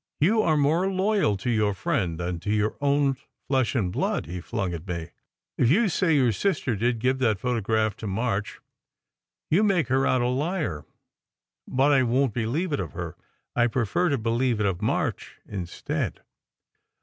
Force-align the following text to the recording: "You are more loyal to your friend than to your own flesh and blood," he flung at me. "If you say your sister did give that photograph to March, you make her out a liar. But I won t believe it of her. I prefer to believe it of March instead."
"You 0.19 0.41
are 0.41 0.57
more 0.57 0.91
loyal 0.91 1.37
to 1.37 1.49
your 1.51 1.75
friend 1.75 2.19
than 2.19 2.39
to 2.39 2.49
your 2.51 2.75
own 2.81 3.15
flesh 3.47 3.75
and 3.75 3.91
blood," 3.91 4.25
he 4.25 4.41
flung 4.41 4.73
at 4.73 4.87
me. 4.87 5.11
"If 5.59 5.69
you 5.69 5.89
say 5.89 6.15
your 6.15 6.31
sister 6.31 6.75
did 6.75 6.97
give 6.97 7.19
that 7.19 7.37
photograph 7.39 7.95
to 7.97 8.07
March, 8.07 8.61
you 9.51 9.63
make 9.63 9.89
her 9.89 10.07
out 10.07 10.23
a 10.23 10.27
liar. 10.27 10.85
But 11.67 11.91
I 11.91 12.01
won 12.01 12.29
t 12.31 12.41
believe 12.41 12.73
it 12.73 12.79
of 12.79 12.93
her. 12.93 13.15
I 13.55 13.67
prefer 13.67 14.09
to 14.09 14.17
believe 14.17 14.59
it 14.59 14.65
of 14.65 14.81
March 14.81 15.37
instead." 15.47 16.21